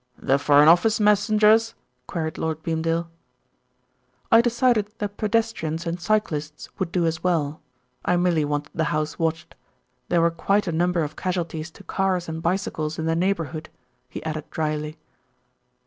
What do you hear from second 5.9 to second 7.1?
cyclists would do